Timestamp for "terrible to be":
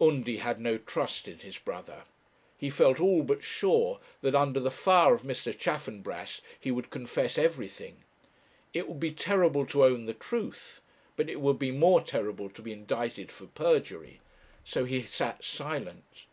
12.00-12.72